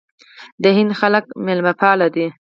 [0.63, 2.27] د هند خلک میلمه پال دي.